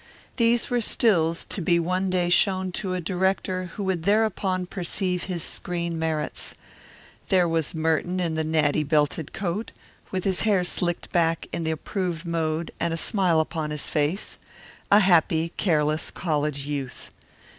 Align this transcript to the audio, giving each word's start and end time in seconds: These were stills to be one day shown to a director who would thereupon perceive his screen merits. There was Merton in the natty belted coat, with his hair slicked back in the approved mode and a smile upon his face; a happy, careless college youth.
These 0.37 0.71
were 0.71 0.81
stills 0.81 1.45
to 1.45 1.61
be 1.61 1.77
one 1.77 2.09
day 2.09 2.31
shown 2.31 2.71
to 2.71 2.95
a 2.95 2.99
director 2.99 3.65
who 3.75 3.83
would 3.83 4.01
thereupon 4.01 4.65
perceive 4.65 5.25
his 5.25 5.43
screen 5.43 5.99
merits. 5.99 6.55
There 7.27 7.47
was 7.47 7.75
Merton 7.75 8.19
in 8.19 8.33
the 8.33 8.43
natty 8.43 8.81
belted 8.81 9.31
coat, 9.31 9.71
with 10.09 10.23
his 10.23 10.41
hair 10.41 10.63
slicked 10.63 11.11
back 11.11 11.45
in 11.53 11.65
the 11.65 11.69
approved 11.69 12.25
mode 12.25 12.71
and 12.79 12.91
a 12.91 12.97
smile 12.97 13.39
upon 13.39 13.69
his 13.69 13.89
face; 13.89 14.39
a 14.89 15.01
happy, 15.01 15.49
careless 15.55 16.09
college 16.09 16.65
youth. 16.65 17.11